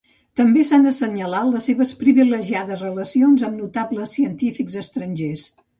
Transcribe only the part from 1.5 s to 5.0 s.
les seves privilegiades relacions amb notables científics